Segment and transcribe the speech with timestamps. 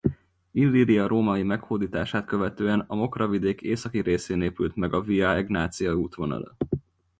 [0.51, 6.55] Illíria római meghódítását követően a Mokra-vidék északi részén épült meg a Via Egnatia útvonala.